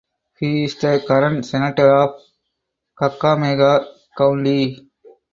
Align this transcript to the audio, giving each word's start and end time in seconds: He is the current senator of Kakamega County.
He 0.39 0.63
is 0.63 0.79
the 0.81 1.05
current 1.07 1.45
senator 1.45 1.93
of 1.95 2.19
Kakamega 2.99 3.85
County. 4.17 4.89